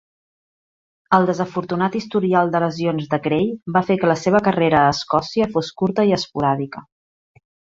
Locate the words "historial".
1.99-2.49